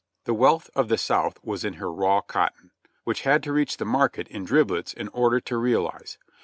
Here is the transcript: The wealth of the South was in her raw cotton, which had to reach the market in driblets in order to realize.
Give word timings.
The 0.23 0.33
wealth 0.33 0.71
of 0.75 0.87
the 0.87 0.97
South 0.97 1.37
was 1.43 1.63
in 1.63 1.73
her 1.73 1.93
raw 1.93 2.21
cotton, 2.21 2.71
which 3.03 3.21
had 3.21 3.43
to 3.43 3.53
reach 3.53 3.77
the 3.77 3.85
market 3.85 4.27
in 4.29 4.43
driblets 4.43 4.95
in 4.95 5.09
order 5.09 5.39
to 5.41 5.57
realize. 5.57 6.17